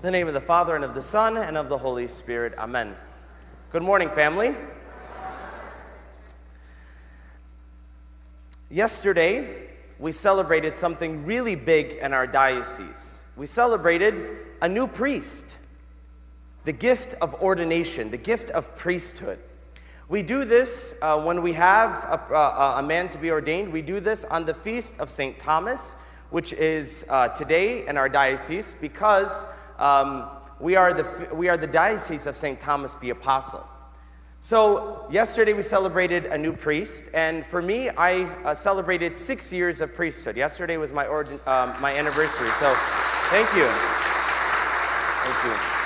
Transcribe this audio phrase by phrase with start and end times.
[0.00, 2.54] In the name of the Father, and of the Son, and of the Holy Spirit.
[2.56, 2.96] Amen.
[3.68, 4.54] Good morning, family.
[8.70, 9.68] Yesterday,
[9.98, 13.26] we celebrated something really big in our diocese.
[13.36, 15.58] We celebrated a new priest,
[16.64, 19.38] the gift of ordination, the gift of priesthood.
[20.08, 23.70] We do this uh, when we have a, a, a, man to be ordained.
[23.70, 25.38] We do this on the feast of St.
[25.38, 25.94] Thomas,
[26.30, 29.44] which is uh, today in our diocese, because
[29.80, 30.28] um,
[30.60, 32.60] we, are the, we are the diocese of St.
[32.60, 33.66] Thomas the Apostle.
[34.42, 39.82] So, yesterday we celebrated a new priest, and for me, I uh, celebrated six years
[39.82, 40.36] of priesthood.
[40.36, 42.74] Yesterday was my, ordin- um, my anniversary, so
[43.28, 43.66] thank you.
[45.24, 45.79] Thank you.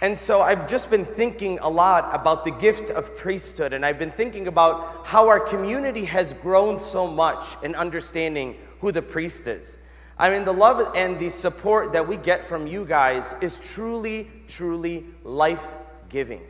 [0.00, 3.98] And so I've just been thinking a lot about the gift of priesthood, and I've
[3.98, 9.48] been thinking about how our community has grown so much in understanding who the priest
[9.48, 9.80] is.
[10.16, 14.28] I mean, the love and the support that we get from you guys is truly,
[14.46, 15.66] truly life
[16.08, 16.42] giving.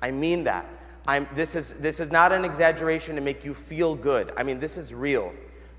[0.00, 0.66] I mean that.
[1.06, 4.32] I'm, this, is, this is not an exaggeration to make you feel good.
[4.36, 5.32] I mean, this is real.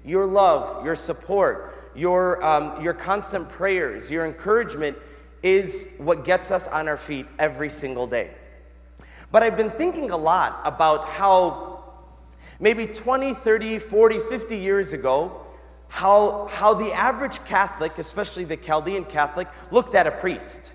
[0.03, 4.97] Your love, your support, your, um, your constant prayers, your encouragement
[5.45, 8.31] is what gets us on our feet every single day.
[9.31, 11.83] But I've been thinking a lot about how
[12.59, 15.45] maybe 20, 30, 40, 50 years ago,
[15.87, 20.73] how, how the average Catholic, especially the Chaldean Catholic, looked at a priest.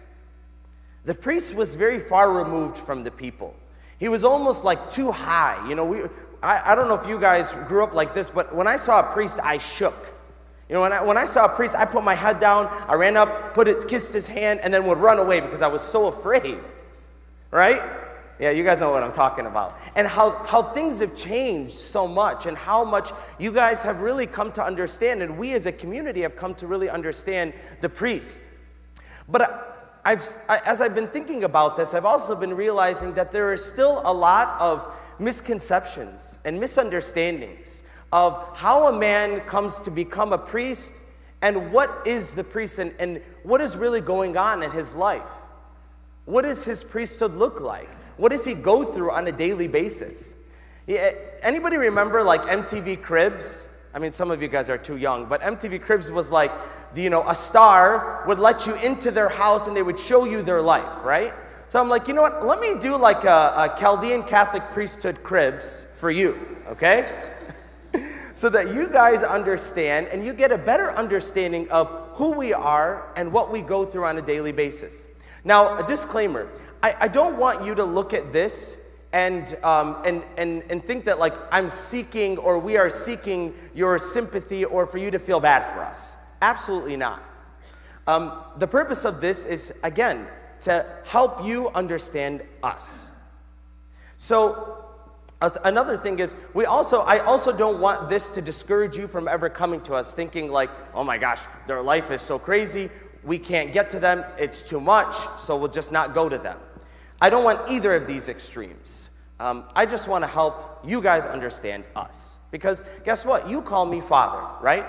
[1.05, 3.57] The priest was very far removed from the people.
[3.99, 5.69] He was almost like too high.
[5.69, 6.03] You know, we,
[6.45, 9.01] I, I don't know if you guys grew up like this, but when I saw
[9.01, 9.97] a priest, I shook.
[10.71, 12.95] You know, when I, when I saw a priest, I put my head down, I
[12.95, 15.83] ran up, put it, kissed his hand, and then would run away because I was
[15.83, 16.59] so afraid.
[17.51, 17.83] Right?
[18.39, 19.77] Yeah, you guys know what I'm talking about.
[19.97, 23.11] And how, how things have changed so much, and how much
[23.41, 26.69] you guys have really come to understand, and we as a community have come to
[26.69, 28.41] really understand the priest.
[29.29, 33.65] But I've, as I've been thinking about this, I've also been realizing that there is
[33.65, 34.87] still a lot of
[35.19, 37.83] misconceptions and misunderstandings
[38.13, 40.95] of how a man comes to become a priest
[41.43, 45.31] and what is the priest and, and what is really going on in his life.
[46.27, 47.89] What does his priesthood look like?
[48.17, 50.37] What does he go through on a daily basis?
[50.87, 53.69] Yeah, eh, anybody remember like MTV Cribs?
[53.95, 56.53] I mean, some of you guys are too young, but MTV Cribs was like,
[56.95, 60.43] you know, a star would let you into their house and they would show you
[60.43, 61.33] their life, right?
[61.69, 62.45] So I'm like, you know what?
[62.45, 63.29] Let me do like a,
[63.75, 66.37] a Chaldean Catholic priesthood Cribs for you,
[66.69, 67.30] okay?
[68.41, 73.13] So that you guys understand and you get a better understanding of who we are
[73.15, 75.09] and what we go through on a daily basis.
[75.45, 76.49] Now, a disclaimer
[76.83, 81.05] I, I don't want you to look at this and, um, and, and, and think
[81.05, 85.39] that like I'm seeking or we are seeking your sympathy or for you to feel
[85.39, 86.17] bad for us.
[86.41, 87.23] Absolutely not.
[88.07, 90.27] Um, the purpose of this is, again,
[90.61, 93.15] to help you understand us.
[94.17, 94.80] So,
[95.65, 99.49] another thing is, we also, I also don't want this to discourage you from ever
[99.49, 102.91] coming to us thinking like, oh my gosh, their life is so crazy,
[103.25, 106.59] we can't get to them, it's too much, so we'll just not go to them.
[107.21, 109.11] I don't want either of these extremes.
[109.39, 112.39] Um, I just want to help you guys understand us.
[112.51, 113.49] Because guess what?
[113.49, 114.87] You call me father, right?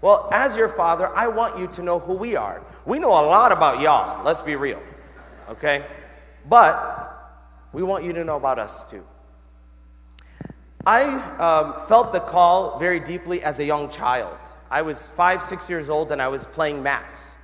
[0.00, 2.62] Well, as your father, I want you to know who we are.
[2.86, 4.80] We know a lot about y'all, let's be real,
[5.48, 5.84] okay?
[6.48, 7.36] But
[7.72, 9.04] we want you to know about us too.
[10.92, 11.04] I
[11.38, 14.36] um, felt the call very deeply as a young child.
[14.72, 17.38] I was five, six years old, and I was playing Mass.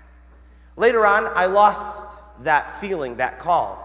[0.76, 3.78] Later on, I lost that feeling, that call.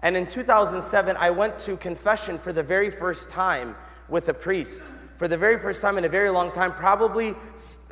[0.00, 3.74] And in 2007, I went to confession for the very first time
[4.10, 4.82] with a priest.
[5.16, 7.34] For the very first time in a very long time, probably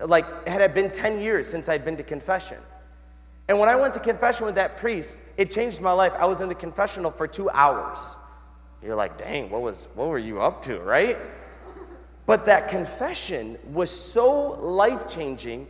[0.04, 2.58] like had it been 10 years since I'd been to confession.
[3.48, 6.12] And when I went to confession with that priest, it changed my life.
[6.18, 8.14] I was in the confessional for two hours.
[8.82, 11.16] You're like, dang, what was what were you up to, right?
[12.26, 15.66] But that confession was so life-changing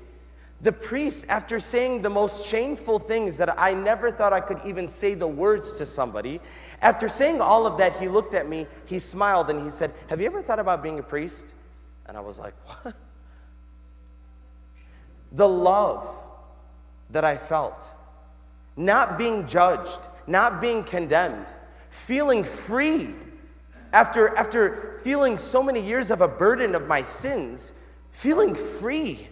[0.60, 4.88] the priest, after saying the most shameful things that I never thought I could even
[4.88, 6.40] say the words to somebody,
[6.82, 10.20] after saying all of that, he looked at me, he smiled, and he said, Have
[10.20, 11.52] you ever thought about being a priest?
[12.06, 12.94] And I was like, What?
[15.32, 16.08] The love
[17.10, 17.92] that I felt,
[18.76, 21.46] not being judged, not being condemned,
[21.98, 23.10] feeling free
[23.92, 27.72] after, after feeling so many years of a burden of my sins,
[28.12, 29.28] feeling free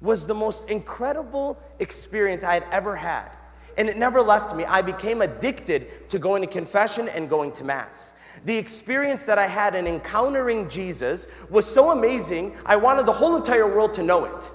[0.00, 3.30] was the most incredible experience I had ever had.
[3.78, 4.64] And it never left me.
[4.64, 8.14] I became addicted to going to confession and going to Mass.
[8.44, 13.36] The experience that I had in encountering Jesus was so amazing, I wanted the whole
[13.36, 14.50] entire world to know it.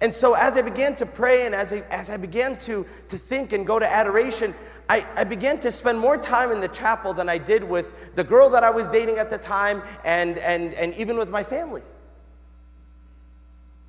[0.00, 3.18] And so as I began to pray and as I, as I began to, to
[3.18, 4.52] think and go to adoration,
[4.92, 8.22] I, I began to spend more time in the chapel than I did with the
[8.22, 11.80] girl that I was dating at the time and, and, and even with my family.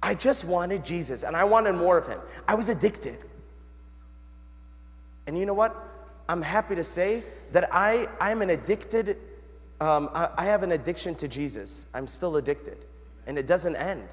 [0.01, 2.21] I just wanted Jesus and I wanted more of him.
[2.47, 3.17] I was addicted.
[5.27, 5.75] And you know what?
[6.29, 9.17] I'm happy to say that I, I'm an addicted,
[9.81, 11.87] um, I, I have an addiction to Jesus.
[11.93, 12.77] I'm still addicted,
[13.27, 14.07] and it doesn't end.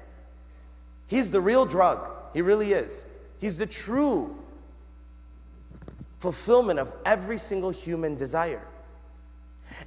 [1.07, 2.11] He's the real drug.
[2.33, 3.05] He really is.
[3.39, 4.37] He's the true
[6.21, 8.61] fulfillment of every single human desire.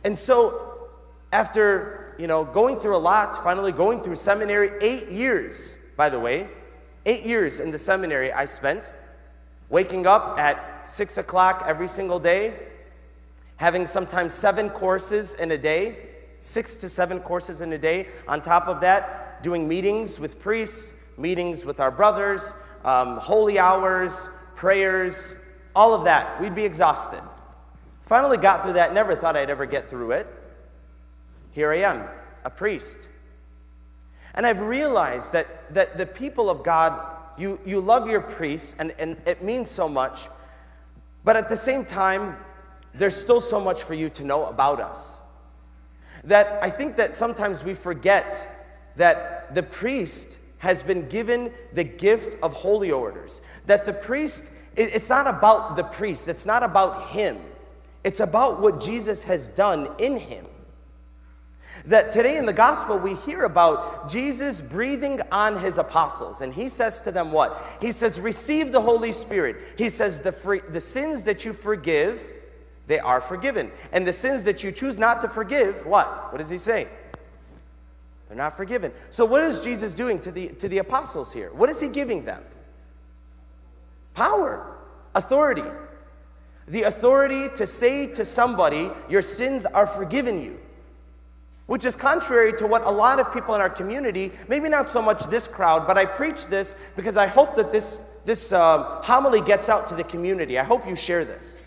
[0.02, 0.88] And so,
[1.32, 6.19] after you know going through a lot, finally going through seminary, eight years, by the
[6.19, 6.48] way,
[7.06, 8.92] eight years in the seminary I spent,
[9.69, 12.54] waking up at six o'clock every single day,
[13.56, 15.96] having sometimes seven courses in a day,
[16.40, 18.08] six to seven courses in a day.
[18.26, 22.54] On top of that, doing meetings with priests, meetings with our brothers,
[22.84, 25.37] um, holy hours, prayers,
[25.75, 26.41] all of that.
[26.41, 27.23] We'd be exhausted.
[28.03, 30.26] Finally got through that, never thought I'd ever get through it.
[31.53, 32.06] Here I am,
[32.44, 33.09] a priest.
[34.35, 37.00] And I've realized that, that the people of God,
[37.38, 40.29] you, you love your priests, and, and it means so much,
[41.25, 42.37] but at the same time,
[42.94, 45.21] there's still so much for you to know about us.
[46.25, 48.49] That I think that sometimes we forget
[48.97, 53.41] that the priest has been given the gift of holy orders.
[53.67, 57.38] That the priest, it's not about the priest, it's not about him,
[58.03, 60.47] it's about what Jesus has done in him.
[61.87, 66.69] That today in the gospel we hear about Jesus breathing on his apostles, and he
[66.69, 67.62] says to them, What?
[67.81, 69.56] He says, Receive the Holy Spirit.
[69.76, 72.23] He says, The, free, the sins that you forgive,
[72.87, 73.71] they are forgiven.
[73.93, 76.32] And the sins that you choose not to forgive, what?
[76.32, 76.88] What does he say?
[78.29, 78.93] They're not forgiven.
[79.11, 81.50] So, what is Jesus doing to the, to the apostles here?
[81.53, 82.43] What is he giving them?
[84.14, 84.76] Power,
[85.14, 85.64] authority.
[86.66, 90.58] The authority to say to somebody, Your sins are forgiven you.
[91.66, 95.00] Which is contrary to what a lot of people in our community, maybe not so
[95.00, 99.40] much this crowd, but I preach this because I hope that this, this uh, homily
[99.40, 100.58] gets out to the community.
[100.58, 101.62] I hope you share this.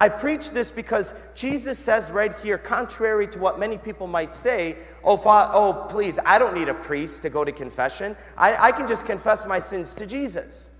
[0.00, 4.76] I preach this because Jesus says right here, contrary to what many people might say,
[5.04, 8.16] oh, oh please, I don't need a priest to go to confession.
[8.38, 10.70] I, I can just confess my sins to Jesus.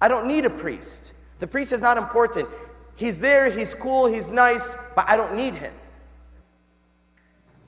[0.00, 1.12] I don't need a priest.
[1.40, 2.48] The priest is not important.
[2.96, 5.72] He's there, he's cool, he's nice, but I don't need him.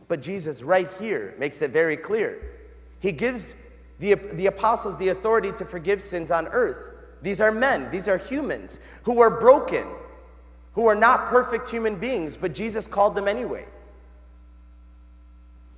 [0.08, 2.42] But Jesus, right here, makes it very clear.
[2.98, 6.94] He gives the, the apostles the authority to forgive sins on earth.
[7.22, 9.86] These are men, these are humans who are broken
[10.74, 13.66] who are not perfect human beings, but Jesus called them anyway.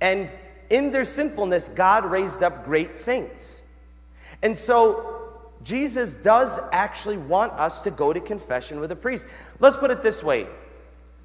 [0.01, 0.31] And
[0.69, 3.61] in their sinfulness, God raised up great saints.
[4.41, 5.22] And so
[5.63, 9.27] Jesus does actually want us to go to confession with a priest.
[9.59, 10.47] Let's put it this way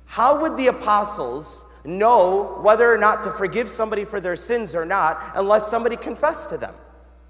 [0.06, 4.84] How would the apostles know whether or not to forgive somebody for their sins or
[4.84, 6.74] not unless somebody confessed to them?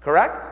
[0.01, 0.47] Correct?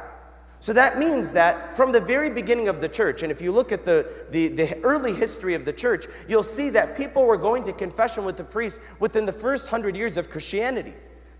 [0.59, 3.71] So that means that from the very beginning of the church, and if you look
[3.71, 7.63] at the, the, the, early history of the church, you'll see that people were going
[7.65, 10.93] to confession with the priest within the first hundred years of Christianity.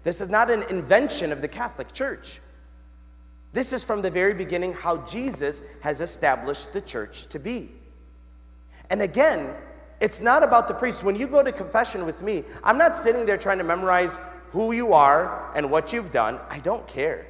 [0.03, 2.39] This is not an invention of the Catholic Church.
[3.53, 7.71] This is from the very beginning how Jesus has established the church to be.
[8.89, 9.54] And again,
[9.99, 11.04] it's not about the priest.
[11.04, 14.19] When you go to confession with me, I'm not sitting there trying to memorize
[14.51, 16.39] who you are and what you've done.
[16.49, 17.25] I don't care.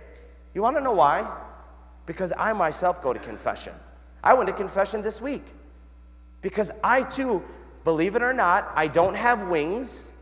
[0.54, 1.28] You want to know why?
[2.08, 3.74] because I myself go to confession.
[4.24, 5.44] I went to confession this week
[6.42, 7.44] because I too,
[7.84, 10.14] believe it or not, I don't have wings,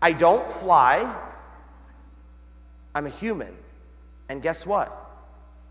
[0.00, 1.14] I don't fly,
[2.94, 3.54] I'm a human.
[4.28, 4.92] And guess what?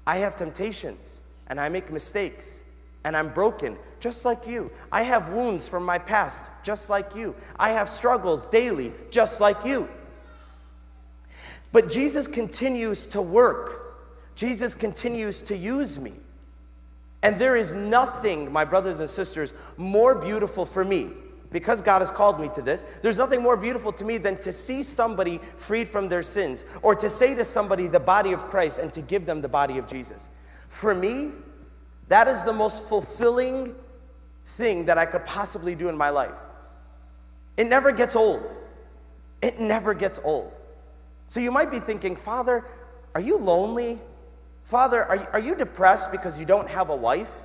[0.07, 2.63] I have temptations and I make mistakes
[3.03, 4.71] and I'm broken just like you.
[4.91, 7.35] I have wounds from my past just like you.
[7.57, 9.89] I have struggles daily just like you.
[11.71, 13.85] But Jesus continues to work
[14.35, 16.13] Jesus continues to use me.
[17.24, 21.09] And there is nothing, my brothers and sisters, more beautiful for me
[21.55, 24.51] because God has called me to this, there's nothing more beautiful to me than to
[24.51, 28.77] see somebody freed from their sins or to say to somebody the body of Christ
[28.77, 30.27] and to give them the body of Jesus.
[30.67, 31.31] For me,
[32.09, 33.74] that is the most fulfilling
[34.57, 36.35] thing that I could possibly do in my life.
[37.55, 38.53] It never gets old.
[39.41, 40.51] It never gets old.
[41.25, 42.65] So you might be thinking, Father,
[43.13, 43.97] are you lonely?
[44.65, 47.45] Father, are, are you depressed because you don't have a wife?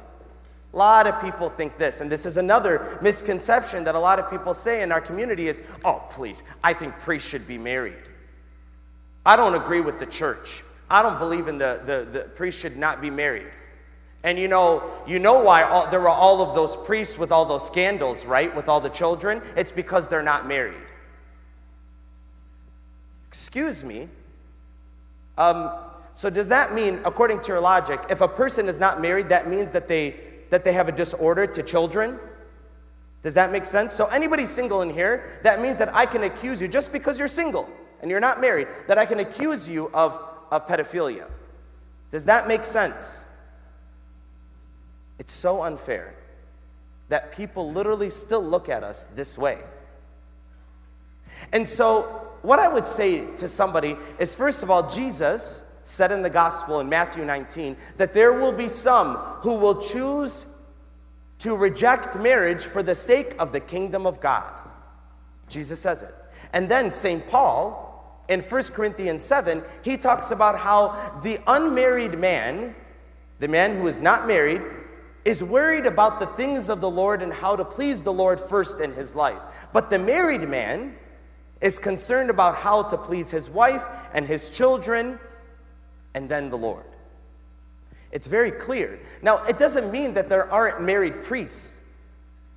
[0.73, 4.31] A lot of people think this, and this is another misconception that a lot of
[4.31, 7.95] people say in our community is, oh, please, I think priests should be married.
[9.27, 10.63] I don't agree with the church.
[10.89, 13.47] I don't believe in the, the, the priest should not be married.
[14.23, 17.45] And you know, you know why all, there were all of those priests with all
[17.45, 18.55] those scandals, right?
[18.55, 19.43] With all the children?
[19.57, 20.75] It's because they're not married.
[23.29, 24.09] Excuse me.
[25.39, 25.71] Um,
[26.15, 29.49] so does that mean, according to your logic, if a person is not married, that
[29.49, 30.17] means that they
[30.51, 32.19] that they have a disorder to children?
[33.23, 33.95] Does that make sense?
[33.95, 37.29] So anybody single in here, that means that I can accuse you just because you're
[37.29, 37.69] single
[38.01, 41.27] and you're not married, that I can accuse you of, of pedophilia.
[42.11, 43.27] Does that make sense?
[45.19, 46.15] It's so unfair
[47.11, 49.59] that people literally still look at us this way.
[51.53, 52.03] And so,
[52.43, 56.81] what I would say to somebody is first of all, Jesus said in the gospel
[56.81, 60.47] in Matthew 19 that there will be some who will choose
[61.41, 64.45] to reject marriage for the sake of the kingdom of God.
[65.49, 66.15] Jesus says it.
[66.53, 67.29] And then St.
[67.29, 72.75] Paul in 1 Corinthians 7, he talks about how the unmarried man,
[73.41, 74.63] the man who is not married,
[75.25, 78.81] is worried about the things of the Lord and how to please the Lord first
[78.81, 79.41] in his life.
[79.73, 80.95] But the married man
[81.61, 85.19] is concerned about how to please his wife and his children
[86.15, 86.85] and then the Lord.
[88.13, 88.99] It's very clear.
[89.23, 91.85] Now, it doesn't mean that there aren't married priests.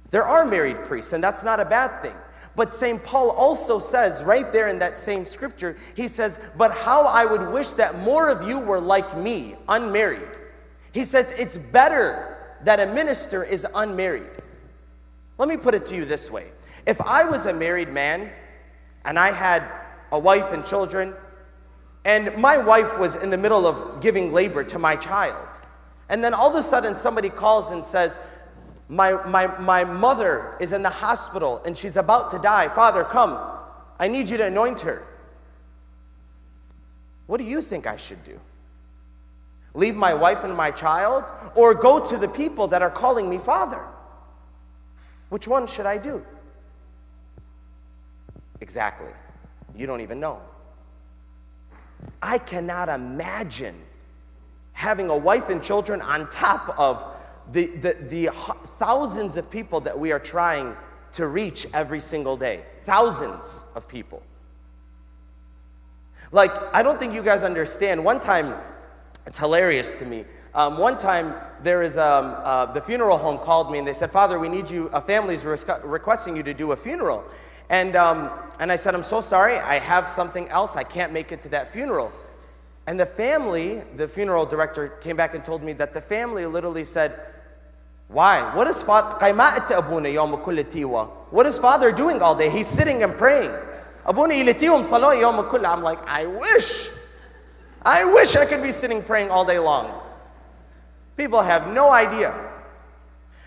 [0.10, 2.16] There are married priests, and that's not a bad thing.
[2.56, 3.04] But St.
[3.04, 7.52] Paul also says, right there in that same scripture, he says, But how I would
[7.52, 10.28] wish that more of you were like me, unmarried.
[10.92, 14.30] He says, It's better that a minister is unmarried.
[15.38, 16.48] Let me put it to you this way
[16.86, 18.30] if I was a married man
[19.06, 19.64] and I had
[20.12, 21.14] a wife and children,
[22.06, 25.48] and my wife was in the middle of giving labor to my child,
[26.10, 28.20] and then all of a sudden somebody calls and says,
[28.90, 32.68] my, my, my mother is in the hospital and she's about to die.
[32.68, 33.40] Father, come.
[33.98, 35.08] I need you to anoint her.
[37.26, 38.40] What do you think I should do?
[39.74, 41.24] leave my wife and my child,
[41.56, 43.84] or go to the people that are calling me father?
[45.30, 46.24] Which one should I do?
[48.62, 49.12] Exactly.
[49.76, 50.42] You don't even know.
[52.22, 53.76] I cannot imagine
[54.74, 57.06] having a wife and children on top of
[57.52, 58.30] the, the, the
[58.80, 60.76] thousands of people that we are trying
[61.14, 62.62] to reach every single day.
[62.84, 64.22] Thousands of people.
[66.32, 68.04] Like, I don't think you guys understand.
[68.04, 68.56] One time,
[69.28, 70.26] it's hilarious to me.
[70.56, 74.12] Um, one time, there is um, uh, the funeral home called me and they said,
[74.12, 77.24] Father, we need you, a family is requesting you to do a funeral.
[77.74, 81.32] And, um, and I said, I'm so sorry, I have something else, I can't make
[81.32, 82.12] it to that funeral.
[82.86, 86.84] And the family, the funeral director came back and told me that the family literally
[86.84, 87.20] said,
[88.10, 88.56] Why?
[88.56, 89.18] What is father?
[91.32, 92.52] What is father doing all day?
[92.52, 93.50] He's sitting and praying.
[94.06, 94.18] I'm
[95.82, 96.90] like, I wish.
[97.84, 100.00] I wish I could be sitting praying all day long.
[101.18, 102.36] People have no idea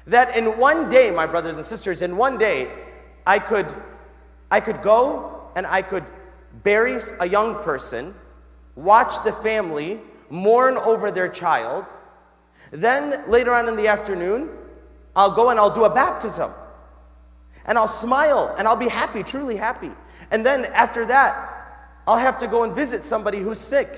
[0.09, 2.69] that in one day, my brothers and sisters, in one day,
[3.25, 3.67] I could,
[4.51, 6.05] I could go and I could
[6.63, 8.15] bury a young person,
[8.75, 10.01] watch the family
[10.31, 11.85] mourn over their child.
[12.71, 14.51] Then later on in the afternoon,
[15.15, 16.51] I'll go and I'll do a baptism.
[17.65, 19.91] And I'll smile and I'll be happy, truly happy.
[20.31, 21.53] And then after that,
[22.07, 23.89] I'll have to go and visit somebody who's sick.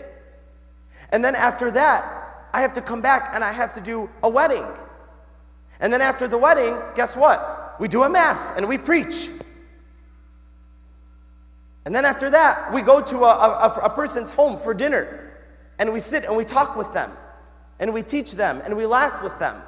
[1.13, 4.29] And then after that, I have to come back and I have to do a
[4.29, 4.65] wedding.
[5.81, 7.77] And then after the wedding, guess what?
[7.79, 9.29] We do a mass and we preach.
[11.89, 15.33] And then after that, we go to a, a, a, person's home for dinner
[15.79, 17.11] and we sit and we talk with them
[17.79, 19.63] and we teach them and we laugh with them.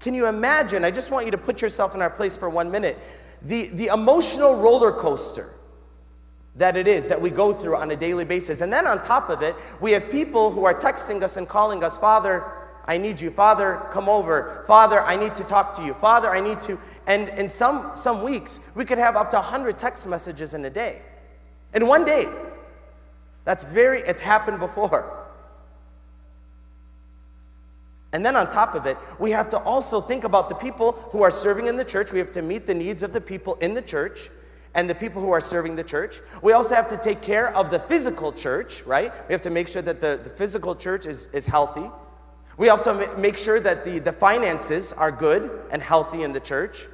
[0.00, 0.84] Can you imagine?
[0.84, 2.98] I just want you to put yourself in our place for one minute.
[3.40, 5.48] The, the emotional roller coaster
[6.56, 8.60] that it is that we go through on a daily basis.
[8.60, 11.82] And then on top of it, we have people who are texting us and calling
[11.82, 12.44] us, Father,
[12.86, 13.30] I need you.
[13.30, 14.62] Father, come over.
[14.66, 15.94] Father, I need to talk to you.
[15.94, 16.78] Father, I need to.
[17.08, 20.70] And in some, some weeks, we could have up to 100 text messages in a
[20.70, 21.00] day.
[21.74, 22.28] In one day.
[23.44, 25.26] That's very, it's happened before.
[28.12, 31.22] And then on top of it, we have to also think about the people who
[31.22, 32.12] are serving in the church.
[32.12, 34.28] We have to meet the needs of the people in the church
[34.74, 36.20] and the people who are serving the church.
[36.42, 39.12] We also have to take care of the physical church, right?
[39.28, 41.90] We have to make sure that the, the physical church is, is healthy.
[42.58, 46.40] We have to make sure that the, the finances are good and healthy in the
[46.40, 46.86] church.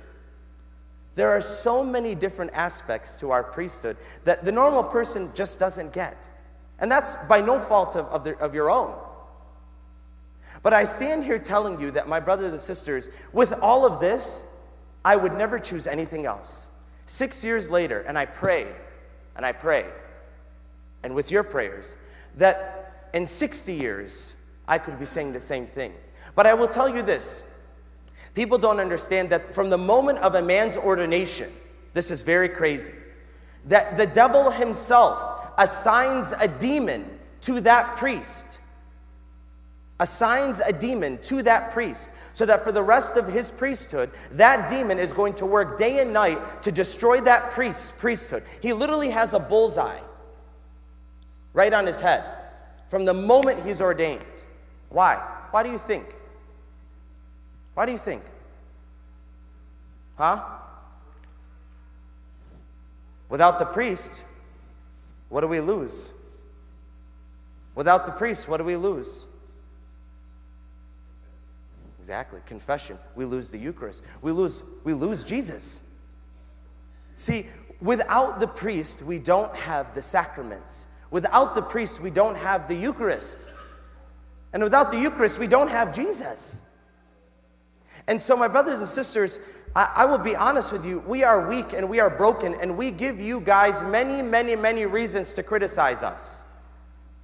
[1.14, 5.92] There are so many different aspects to our priesthood that the normal person just doesn't
[5.92, 6.16] get.
[6.80, 8.92] And that's by no fault of, of, the, of your own.
[10.62, 14.44] But I stand here telling you that, my brothers and sisters, with all of this,
[15.04, 16.68] I would never choose anything else.
[17.06, 18.66] Six years later, and I pray,
[19.36, 19.84] and I pray,
[21.02, 21.96] and with your prayers,
[22.38, 24.34] that in 60 years,
[24.66, 25.92] I could be saying the same thing.
[26.34, 27.53] But I will tell you this
[28.34, 31.50] people don't understand that from the moment of a man's ordination,
[31.92, 32.92] this is very crazy,
[33.66, 37.04] that the devil himself assigns a demon
[37.42, 38.58] to that priest.
[40.00, 44.68] Assigns a demon to that priest so that for the rest of his priesthood, that
[44.68, 48.42] demon is going to work day and night to destroy that priest's priesthood.
[48.60, 50.00] He literally has a bullseye
[51.52, 52.24] right on his head
[52.90, 54.22] from the moment he's ordained.
[54.88, 55.16] Why?
[55.52, 56.13] Why do you think?
[57.74, 58.22] Why do you think?
[60.16, 60.42] Huh?
[63.28, 64.22] Without the priest,
[65.28, 66.12] what do we lose?
[67.74, 69.26] Without the priest, what do we lose?
[71.98, 72.40] Exactly.
[72.46, 72.98] Confession.
[73.16, 74.04] We lose the Eucharist.
[74.22, 75.80] We lose, we lose Jesus.
[77.16, 77.46] See,
[77.80, 80.86] without the priest, we don't have the sacraments.
[81.10, 83.38] Without the priest, we don't have the Eucharist.
[84.52, 86.63] And without the Eucharist, we don't have Jesus.
[88.06, 89.40] And so, my brothers and sisters,
[89.74, 91.00] I, I, will be honest with you.
[91.00, 94.86] We are weak and we are broken, and we give you guys many, many, many
[94.86, 96.44] reasons to criticize us.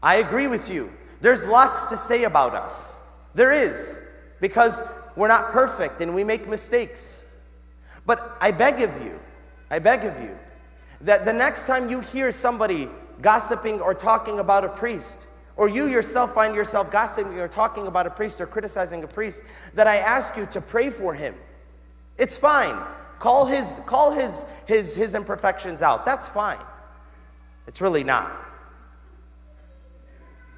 [0.02, 0.90] I agree with you.
[1.20, 3.06] There's lots to say about us.
[3.34, 4.06] There is
[4.40, 4.82] because
[5.16, 7.26] we're not perfect and we make mistakes.
[8.06, 9.18] But I beg of you,
[9.70, 10.36] I beg of you,
[11.02, 12.88] that the next time you hear somebody
[13.20, 15.26] gossiping or talking about a priest,
[15.60, 19.44] or you yourself find yourself gossiping or talking about a priest or criticizing a priest,
[19.74, 21.34] that I ask you to pray for him.
[22.16, 22.82] It's fine.
[23.18, 26.06] Call his call his his his imperfections out.
[26.06, 26.56] That's fine.
[27.66, 28.32] It's really not.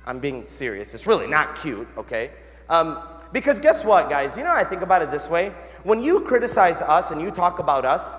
[0.06, 0.94] I'm being serious.
[0.94, 2.30] It's really not cute, okay?
[2.68, 3.00] Um,
[3.32, 4.37] because guess what, guys?
[4.37, 5.52] You know, I think about it this way.
[5.82, 8.16] When you criticize us and you talk about us,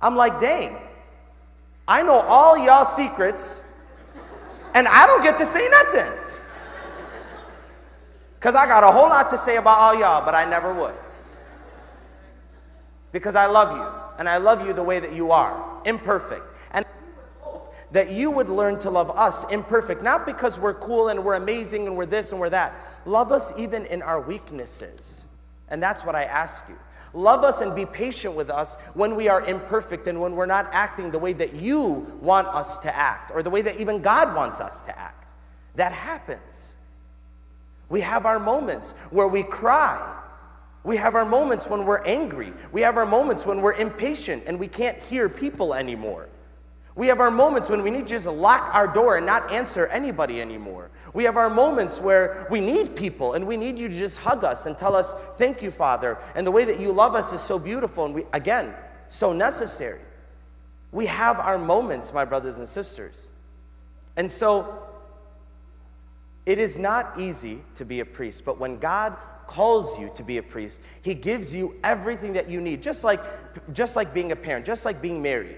[0.00, 0.78] I'm like, dang,
[1.86, 3.70] I know all y'all secrets,
[4.74, 6.21] and I don't get to say nothing.
[8.42, 10.96] Because I got a whole lot to say about all y'all, but I never would.
[13.12, 16.84] Because I love you, and I love you the way that you are, imperfect And
[17.92, 21.86] that you would learn to love us imperfect, not because we're cool and we're amazing
[21.86, 22.72] and we're this and we're that.
[23.06, 25.24] Love us even in our weaknesses.
[25.68, 26.74] And that's what I ask you.
[27.14, 30.68] Love us and be patient with us when we are imperfect and when we're not
[30.72, 34.34] acting the way that you want us to act or the way that even God
[34.34, 35.26] wants us to act.
[35.76, 36.74] That happens.
[37.92, 40.18] We have our moments where we cry.
[40.82, 42.54] We have our moments when we're angry.
[42.72, 46.26] We have our moments when we're impatient and we can't hear people anymore.
[46.94, 49.88] We have our moments when we need to just lock our door and not answer
[49.88, 50.88] anybody anymore.
[51.12, 54.42] We have our moments where we need people and we need you to just hug
[54.42, 56.16] us and tell us, Thank you, Father.
[56.34, 58.72] And the way that you love us is so beautiful and we, again,
[59.08, 60.00] so necessary.
[60.92, 63.30] We have our moments, my brothers and sisters.
[64.16, 64.91] And so,
[66.46, 70.38] it is not easy to be a priest, but when God calls you to be
[70.38, 73.20] a priest, He gives you everything that you need, just like,
[73.72, 75.56] just like being a parent, just like being married.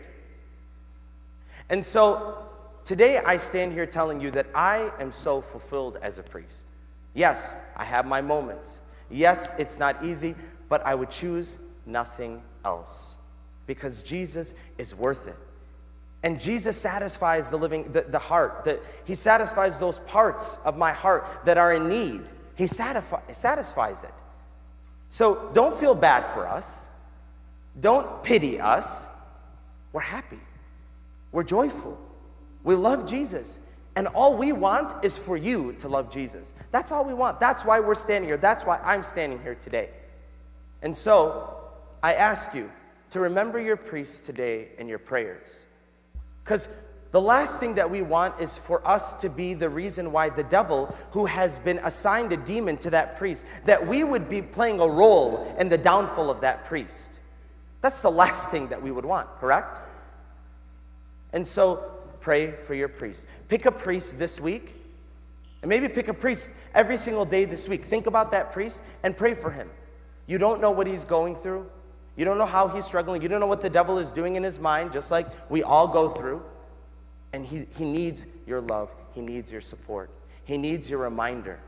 [1.71, 2.47] And so
[2.85, 6.69] today I stand here telling you that I am so fulfilled as a priest.
[7.15, 8.81] Yes, I have my moments.
[9.11, 10.35] Yes, it's not easy,
[10.69, 13.17] but I would choose nothing else
[13.67, 15.37] because Jesus is worth it.
[16.25, 20.91] And Jesus satisfies the living, the, the heart, that He satisfies those parts of my
[20.91, 22.23] heart that are in need.
[22.57, 24.15] He satisfi- satisfies it.
[25.11, 26.89] So don't feel bad for us.
[27.79, 29.07] Don't pity us.
[29.93, 30.41] We're happy.
[31.31, 32.01] We're joyful.
[32.63, 33.61] We love Jesus.
[33.95, 36.55] And all we want is for you to love Jesus.
[36.71, 37.39] That's all we want.
[37.39, 38.39] That's why we're standing here.
[38.39, 39.91] That's why I'm standing here today.
[40.81, 41.55] And so
[42.03, 42.73] I ask you
[43.11, 45.67] to remember your priests today in your prayers.
[46.45, 46.69] Because
[47.11, 50.45] the last thing that we want is for us to be the reason why the
[50.45, 54.81] devil, who has been assigned a demon to that priest, that we would be playing
[54.81, 57.13] a role in the downfall of that priest.
[57.81, 59.81] That's the last thing that we would want, correct?
[61.33, 63.27] And so pray for your priest.
[63.49, 64.75] Pick a priest this week,
[65.63, 67.85] and maybe pick a priest every single day this week.
[67.85, 69.71] Think about that priest and pray for him.
[70.27, 71.71] You don't know what he's going through.
[72.17, 73.23] You don't know how he's struggling.
[73.23, 75.89] You don't know what the devil is doing in his mind, just like we all
[75.89, 76.43] go through.
[77.33, 78.91] And he, he needs your love.
[79.15, 80.11] He needs your support.
[80.45, 81.59] He needs your reminder.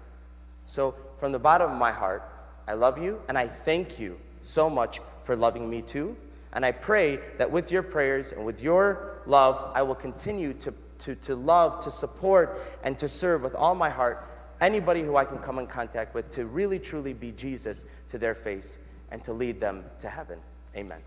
[0.67, 2.23] So, from the bottom of my heart,
[2.69, 6.17] I love you and I thank you so much for loving me too.
[6.53, 10.75] And I pray that with your prayers and with your love, I will continue to,
[11.01, 14.25] to, to love, to support, and to serve with all my heart
[14.61, 18.35] anybody who I can come in contact with to really truly be Jesus to their
[18.35, 18.79] face
[19.11, 20.38] and to lead them to heaven.
[20.77, 21.01] Amen.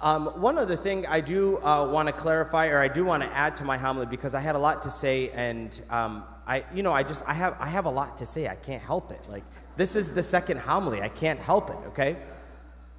[0.00, 3.28] Um, one other thing I do uh, want to clarify, or I do want to
[3.30, 6.82] add to my homily, because I had a lot to say, and um, I, you
[6.82, 8.48] know, I just I have I have a lot to say.
[8.48, 9.20] I can't help it.
[9.28, 9.44] Like
[9.76, 11.00] this is the second homily.
[11.00, 11.78] I can't help it.
[11.88, 12.16] Okay.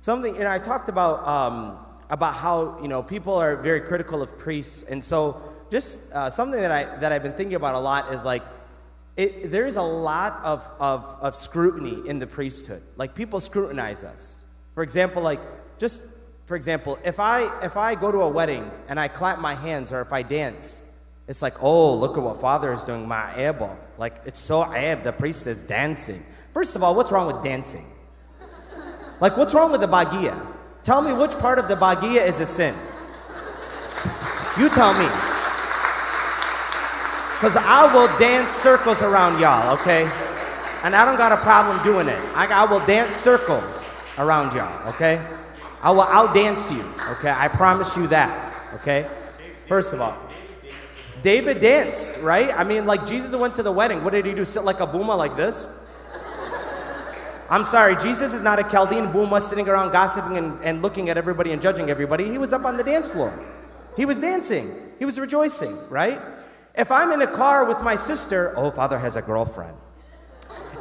[0.01, 1.77] Something, and I talked about um,
[2.09, 6.59] about how you know people are very critical of priests, and so just uh, something
[6.59, 8.43] that I that I've been thinking about a lot is like
[9.17, 12.81] it, there's a lot of, of, of scrutiny in the priesthood.
[12.97, 14.43] Like people scrutinize us.
[14.73, 15.39] For example, like
[15.77, 16.03] just
[16.45, 19.91] for example, if I if I go to a wedding and I clap my hands
[19.91, 20.83] or if I dance,
[21.27, 23.75] it's like, oh, look at what father is doing, my ebo.
[23.97, 26.21] Like it's so ab, the priest is dancing.
[26.53, 27.85] First of all, what's wrong with dancing?
[29.21, 30.39] Like what's wrong with the bagia?
[30.83, 32.75] Tell me which part of the bagia is a sin.
[34.59, 35.34] You tell me.
[37.35, 40.09] Because I will dance circles around y'all, okay?
[40.83, 42.19] And I don't got a problem doing it.
[42.33, 45.21] I, I will dance circles around y'all, okay?
[45.81, 46.83] I will outdance you,
[47.17, 47.31] okay?
[47.35, 49.05] I promise you that, okay?
[49.67, 50.17] First of all,
[51.23, 52.53] David danced, right?
[52.57, 54.03] I mean, like Jesus went to the wedding.
[54.03, 54.45] What did he do?
[54.45, 55.67] Sit like a boomer like this?
[57.49, 61.17] I'm sorry, Jesus is not a Chaldean boomer sitting around gossiping and, and looking at
[61.17, 62.29] everybody and judging everybody.
[62.31, 63.31] He was up on the dance floor.
[63.97, 64.71] He was dancing.
[64.99, 66.19] He was rejoicing, right?
[66.77, 69.77] If I'm in a car with my sister, oh, father has a girlfriend.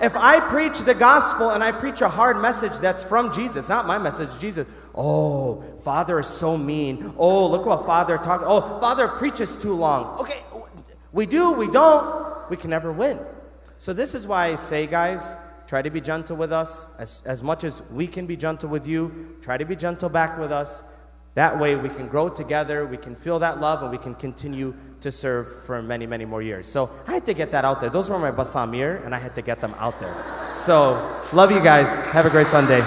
[0.02, 3.87] If I preach the gospel and I preach a hard message that's from Jesus, not
[3.87, 7.14] my message, Jesus, oh, father is so mean.
[7.16, 8.42] Oh, look what father talks.
[8.46, 10.18] Oh, father preaches too long.
[10.18, 10.42] Okay,
[11.12, 13.18] we do, we don't, we can never win.
[13.78, 15.37] So, this is why I say, guys,
[15.68, 18.88] try to be gentle with us as, as much as we can be gentle with
[18.88, 19.37] you.
[19.42, 20.83] Try to be gentle back with us.
[21.35, 24.74] That way, we can grow together, we can feel that love, and we can continue
[25.05, 26.67] to serve for many, many more years.
[26.67, 27.90] So I had to get that out there.
[27.90, 30.17] Those were my basamir, and I had to get them out there.
[30.53, 30.97] So,
[31.33, 31.95] love you guys.
[32.07, 32.81] Have a great Sunday.